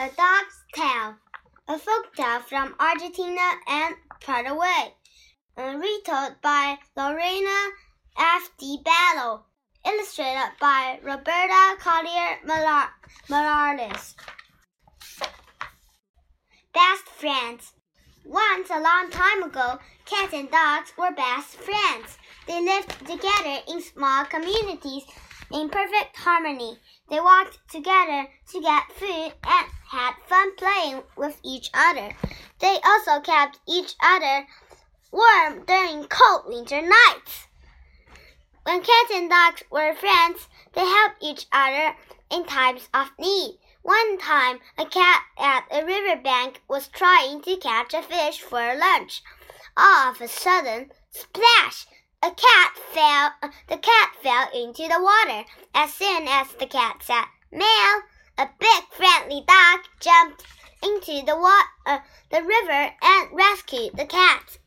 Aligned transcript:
A 0.00 0.08
Dog's 0.16 0.62
Tale, 0.72 1.16
a 1.66 1.76
folk 1.76 2.14
tale 2.14 2.38
from 2.38 2.76
Argentina 2.78 3.50
and 3.66 3.96
Paraguay, 4.20 4.94
retold 5.56 6.40
by 6.40 6.78
Lorena 6.96 7.70
F. 8.16 8.48
Di 8.60 8.78
Bello, 8.84 9.46
illustrated 9.84 10.52
by 10.60 11.00
Roberta 11.02 11.76
Collier 11.80 12.38
Morales. 13.28 14.14
Best 16.72 17.08
friends. 17.08 17.72
Once, 18.24 18.70
a 18.70 18.78
long 18.78 19.10
time 19.10 19.42
ago, 19.42 19.80
cats 20.04 20.32
and 20.32 20.48
dogs 20.48 20.92
were 20.96 21.10
best 21.10 21.56
friends. 21.56 22.18
They 22.46 22.62
lived 22.62 22.90
together 23.00 23.62
in 23.66 23.82
small 23.82 24.24
communities 24.26 25.02
in 25.50 25.68
perfect 25.68 26.16
harmony. 26.18 26.78
They 27.10 27.18
walked 27.18 27.58
together 27.68 28.28
to 28.52 28.60
get 28.60 28.92
food 28.92 29.32
and 29.42 29.66
had 29.90 30.14
fun 30.26 30.54
playing 30.56 31.02
with 31.16 31.40
each 31.42 31.70
other. 31.72 32.14
They 32.60 32.78
also 32.84 33.20
kept 33.20 33.58
each 33.66 33.94
other 34.00 34.46
warm 35.10 35.64
during 35.64 36.04
cold 36.04 36.42
winter 36.46 36.82
nights. 36.82 37.46
When 38.64 38.82
cats 38.82 39.10
and 39.12 39.30
dogs 39.30 39.62
were 39.70 39.94
friends, 39.94 40.48
they 40.74 40.84
helped 40.84 41.22
each 41.22 41.46
other 41.50 41.96
in 42.30 42.44
times 42.44 42.88
of 42.92 43.10
need. 43.18 43.58
One 43.82 44.18
time, 44.18 44.60
a 44.76 44.84
cat 44.84 45.22
at 45.38 45.64
a 45.70 45.84
riverbank 45.84 46.60
was 46.68 46.88
trying 46.88 47.40
to 47.42 47.56
catch 47.56 47.94
a 47.94 48.02
fish 48.02 48.40
for 48.42 48.76
lunch. 48.76 49.22
All 49.76 50.10
of 50.10 50.20
a 50.20 50.28
sudden, 50.28 50.90
splash! 51.10 51.86
A 52.20 52.32
cat 52.32 52.76
fell. 52.92 53.50
The 53.68 53.78
cat 53.78 54.16
fell 54.22 54.48
into 54.52 54.88
the 54.88 55.00
water. 55.00 55.44
As 55.72 55.94
soon 55.94 56.26
as 56.28 56.52
the 56.52 56.66
cat 56.66 57.00
said 57.02 57.24
"meow," 57.50 58.02
a 58.38 58.48
big 58.60 58.84
friendly 58.92 59.44
dog 59.46 59.80
jumped 60.00 60.44
into 60.82 61.26
the 61.26 61.36
water, 61.36 61.68
uh, 61.86 61.98
the 62.30 62.40
river, 62.40 62.94
and 63.02 63.28
rescued 63.32 63.96
the 63.96 64.06
cat. 64.06 64.58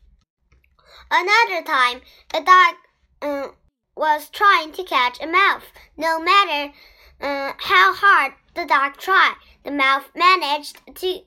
Another 1.10 1.62
time, 1.64 2.02
a 2.34 2.42
dog 2.42 2.74
uh, 3.22 3.48
was 3.96 4.28
trying 4.30 4.72
to 4.72 4.84
catch 4.84 5.20
a 5.22 5.26
mouse. 5.26 5.64
No 5.96 6.20
matter 6.20 6.72
uh, 7.20 7.52
how 7.58 7.94
hard 7.94 8.34
the 8.54 8.66
dog 8.66 8.98
tried, 8.98 9.36
the 9.64 9.70
mouse 9.70 10.04
managed 10.14 10.78
to 10.96 11.20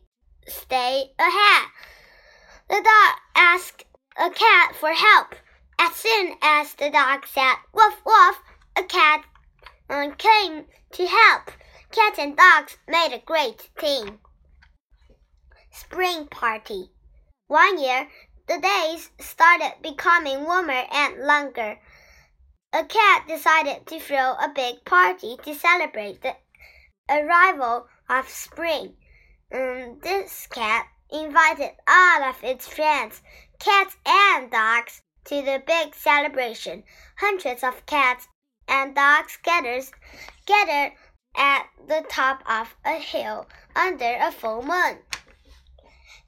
stay 0.47 1.11
ahead. 1.17 1.67
The 2.69 2.75
dog 2.75 3.19
asked 3.35 3.85
a 4.17 4.29
cat 4.29 4.75
for 4.75 4.93
help. 4.93 5.35
As 5.79 5.95
soon 5.95 6.35
as 6.41 6.73
the 6.75 6.89
dog 6.89 7.25
said 7.27 7.55
woof 7.73 8.01
woof, 8.05 8.39
a 8.75 8.83
cat 8.83 9.25
uh, 9.89 10.09
came 10.17 10.65
to 10.93 11.05
help. 11.05 11.51
Cats 11.95 12.19
and 12.19 12.35
dogs 12.35 12.75
made 12.89 13.13
a 13.13 13.23
great 13.25 13.69
team. 13.79 14.19
Spring 15.71 16.27
party. 16.27 16.89
One 17.47 17.79
year, 17.79 18.09
the 18.49 18.59
days 18.59 19.11
started 19.17 19.75
becoming 19.81 20.43
warmer 20.43 20.83
and 20.91 21.25
longer. 21.25 21.79
A 22.73 22.83
cat 22.83 23.29
decided 23.29 23.87
to 23.87 24.01
throw 24.01 24.33
a 24.33 24.51
big 24.53 24.83
party 24.83 25.37
to 25.43 25.55
celebrate 25.55 26.21
the 26.21 26.35
arrival 27.09 27.87
of 28.09 28.27
spring. 28.27 28.97
Um, 29.53 29.99
this 30.03 30.47
cat 30.47 30.87
invited 31.09 31.77
all 31.87 32.23
of 32.23 32.43
its 32.43 32.67
friends, 32.67 33.21
cats 33.57 33.95
and 34.05 34.51
dogs, 34.51 35.01
to 35.25 35.41
the 35.41 35.63
big 35.65 35.95
celebration. 35.95 36.83
Hundreds 37.19 37.63
of 37.63 37.85
cats 37.85 38.27
and 38.67 38.95
dogs 38.95 39.37
gathered, 39.43 39.85
gathered 40.45 40.91
at 41.37 41.67
the 41.87 42.03
top 42.09 42.43
of 42.49 42.75
a 42.85 42.99
hill 42.99 43.47
under 43.75 44.15
a 44.19 44.31
full 44.31 44.61
moon. 44.61 44.99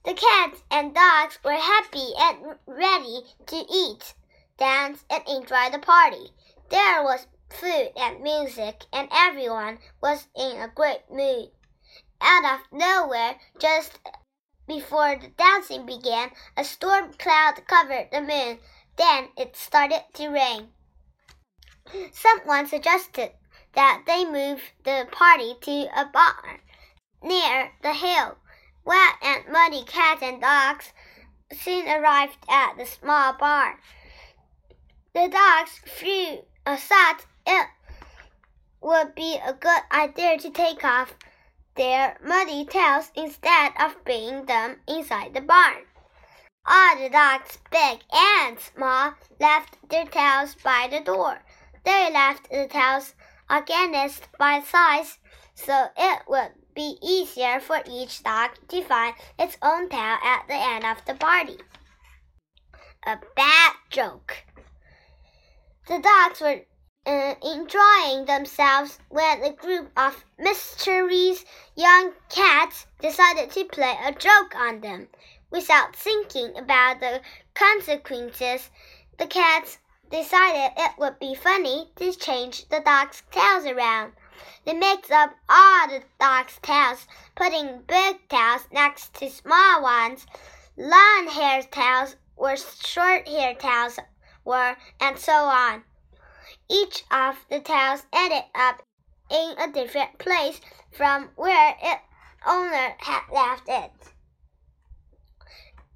The 0.06 0.14
cats 0.14 0.64
and 0.72 0.94
dogs 0.94 1.40
were 1.44 1.52
happy 1.52 2.12
and 2.18 2.56
ready 2.66 3.24
to 3.48 3.56
eat, 3.56 4.14
dance, 4.58 5.04
and 5.10 5.24
enjoy 5.28 5.70
the 5.72 5.80
party. 5.80 6.32
There 6.70 7.04
was 7.04 7.28
food 7.50 7.92
and 7.96 8.22
music, 8.22 8.84
and 8.94 9.10
everyone 9.12 9.80
was 10.02 10.28
in 10.36 10.62
a 10.62 10.72
great 10.74 11.10
mood. 11.12 11.52
Out 12.22 12.60
of 12.60 12.72
nowhere, 12.72 13.36
just 13.60 14.00
before 14.68 15.16
the 15.16 15.30
dancing 15.38 15.86
began, 15.86 16.32
a 16.56 16.64
storm 16.64 17.14
cloud 17.14 17.66
covered 17.68 18.10
the 18.12 18.22
moon 18.22 18.60
then 18.98 19.30
it 19.38 19.56
started 19.56 20.04
to 20.16 20.30
rain. 20.30 20.70
Someone 22.12 22.68
suggested 22.68 23.32
that 23.74 24.04
they 24.06 24.26
move 24.26 24.62
the 24.84 25.08
party 25.12 25.56
to 25.62 25.88
a 25.96 26.06
barn 26.06 26.60
near 27.24 27.72
the 27.82 27.94
hill. 27.94 28.38
Wet 28.84 29.16
and 29.22 29.48
muddy 29.52 29.84
cats 29.84 30.22
and 30.22 30.42
dogs 30.42 30.94
soon 31.52 31.88
arrived 31.88 32.38
at 32.50 32.78
the 32.78 32.86
small 32.86 33.34
barn. 33.34 33.78
The 35.14 35.28
dogs 35.30 35.80
flew, 35.86 36.46
uh, 36.66 36.78
thought 36.78 37.26
it 37.46 37.68
would 38.82 39.16
be 39.16 39.38
a 39.44 39.54
good 39.54 39.82
idea 39.92 40.38
to 40.38 40.50
take 40.50 40.84
off 40.84 41.16
their 41.76 42.18
muddy 42.24 42.66
tails 42.66 43.12
instead 43.16 43.74
of 43.80 44.04
bringing 44.04 44.46
them 44.46 44.82
inside 44.88 45.34
the 45.34 45.42
barn. 45.42 45.86
All 46.68 46.98
the 46.98 47.10
dogs, 47.10 47.60
big 47.72 48.00
and 48.12 48.60
small, 48.60 49.14
left 49.40 49.78
their 49.90 50.06
tails 50.06 50.56
by 50.56 50.88
the 50.92 51.00
door. 51.00 51.40
They 51.84 52.12
left 52.12 52.50
the 52.50 52.68
tails 52.68 53.16
organized 53.50 54.28
by 54.38 54.62
size, 54.62 55.20
so 55.56 55.88
it 55.98 56.22
would 56.28 56.52
be 56.76 56.98
easier 57.02 57.60
for 57.60 57.82
each 57.90 58.24
dog 58.24 58.52
to 58.68 58.84
find 58.84 59.16
its 59.40 59.58
own 59.62 59.90
tail 59.90 60.18
at 60.24 60.46
the 60.48 60.54
end 60.54 60.86
of 60.86 61.04
the 61.06 61.16
party. 61.16 61.58
A 63.06 63.18
bad 63.36 63.74
joke. 63.90 64.44
The 65.88 66.00
dogs 66.00 66.42
were 66.42 66.62
uh, 67.06 67.36
enjoying 67.42 68.26
themselves 68.26 69.00
when 69.10 69.42
a 69.42 69.54
group 69.54 69.90
of 69.96 70.26
mischievous 70.38 71.46
young 71.76 72.12
cats 72.30 72.86
decided 73.00 73.50
to 73.52 73.64
play 73.64 73.96
a 74.06 74.12
joke 74.12 74.54
on 74.56 74.82
them. 74.82 75.08
Without 75.50 75.96
thinking 75.96 76.58
about 76.58 77.00
the 77.00 77.22
consequences, 77.54 78.70
the 79.18 79.28
cats 79.28 79.78
decided 80.10 80.72
it 80.78 80.92
would 80.98 81.20
be 81.20 81.36
funny 81.36 81.92
to 81.96 82.14
change 82.14 82.68
the 82.70 82.80
dog's 82.80 83.24
tails 83.32 83.66
around. 83.66 84.14
They 84.66 84.74
mixed 84.74 85.12
up 85.12 85.36
all 85.50 85.88
the 85.88 86.04
dog's 86.20 86.60
tails, 86.62 87.08
putting 87.36 87.82
big 87.88 88.28
tails 88.30 88.68
next 88.72 89.14
to 89.16 89.30
small 89.30 89.82
ones. 89.82 90.26
Long 90.78 91.28
hair 91.28 91.64
tails 91.64 92.16
were 92.36 92.58
short 92.58 93.28
hair 93.28 93.56
tails 93.56 94.00
were, 94.46 94.78
and 95.02 95.18
so 95.18 95.34
on. 95.34 95.84
Each 96.70 97.04
of 97.12 97.46
the 97.50 97.60
tails 97.60 98.06
ended 98.14 98.44
up 98.56 98.84
in 99.30 99.56
a 99.58 99.72
different 99.72 100.18
place 100.20 100.62
from 100.92 101.30
where 101.36 101.76
its 101.82 102.02
owner 102.46 102.96
had 103.00 103.24
left 103.32 103.68
it. 103.68 103.92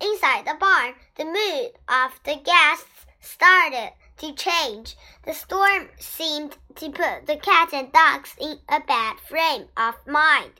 Inside 0.02 0.46
the 0.46 0.56
barn, 0.60 0.96
the 1.16 1.26
mood 1.26 1.72
of 1.88 2.20
the 2.24 2.36
guests 2.36 3.06
started 3.22 3.94
to 4.18 4.34
change. 4.34 4.98
The 5.24 5.34
storm 5.34 5.90
seemed 6.00 6.58
to 6.76 6.90
put 6.90 7.28
the 7.28 7.38
cats 7.38 7.74
and 7.74 7.92
dogs 7.92 8.36
in 8.40 8.60
a 8.68 8.82
bad 8.82 9.20
frame 9.20 9.68
of 9.78 9.96
mind. 10.06 10.60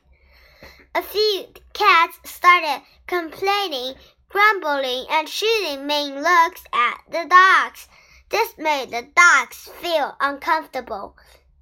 A 0.94 1.02
few 1.02 1.46
cats 1.72 2.18
started 2.24 2.82
complaining, 3.06 3.94
grumbling, 4.28 5.06
and 5.10 5.28
shooting 5.28 5.86
mean 5.86 6.22
looks 6.22 6.64
at 6.72 7.00
the 7.10 7.26
dogs. 7.28 7.88
This 8.30 8.56
made 8.58 8.90
the 8.90 9.08
dogs 9.14 9.68
feel 9.80 10.16
uncomfortable, 10.20 11.16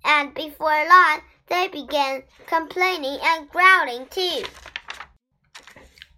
and 0.04 0.34
before 0.34 0.86
long, 0.88 1.20
they 1.48 1.68
began 1.68 2.22
complaining 2.46 3.18
and 3.22 3.48
growling 3.50 4.06
too. 4.08 4.44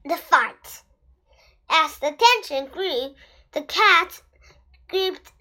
The 0.05 0.17
fight. 0.17 0.83
As 1.71 1.99
the 1.99 2.17
tension 2.19 2.67
grew, 2.67 3.15
the 3.53 3.63
cats 3.63 4.23
grouped 4.93 5.33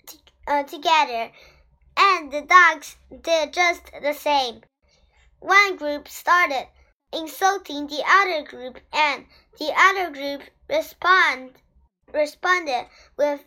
uh, 0.47 0.63
together, 0.63 1.31
and 1.97 2.31
the 2.31 2.41
dogs 2.41 2.95
did 3.21 3.53
just 3.53 3.83
the 4.01 4.13
same. 4.13 4.61
One 5.39 5.75
group 5.75 6.07
started 6.07 6.67
insulting 7.13 7.87
the 7.87 8.03
other 8.07 8.43
group, 8.43 8.79
and 8.93 9.25
the 9.59 9.73
other 9.77 10.09
group 10.09 10.41
respond, 10.69 11.51
responded 12.13 12.87
with 13.17 13.41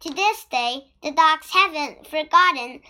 To 0.00 0.12
this 0.12 0.44
day, 0.44 0.90
the 1.02 1.12
dogs 1.12 1.50
haven't 1.50 2.06
forgotten 2.06 2.82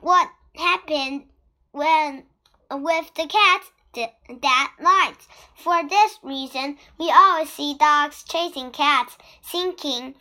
what 0.00 0.30
happened 0.56 1.26
when 1.72 2.24
with 2.70 3.12
the 3.14 3.26
cats 3.26 3.70
that 3.94 4.72
night. 4.80 5.26
For 5.54 5.86
this 5.88 6.18
reason, 6.22 6.78
we 6.98 7.10
always 7.10 7.50
see 7.50 7.74
dogs 7.74 8.22
chasing 8.22 8.70
cats, 8.70 9.16
seeking 9.42 10.14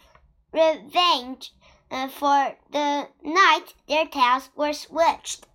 revenge 0.52 1.54
uh, 1.92 2.08
for 2.08 2.56
the 2.72 3.08
night 3.24 3.74
their 3.88 4.06
tails 4.06 4.50
were 4.56 4.74
switched. 4.74 5.46